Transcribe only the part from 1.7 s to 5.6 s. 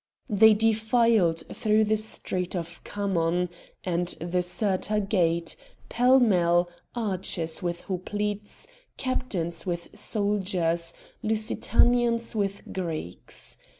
the street of Khamon, and the Cirta gate,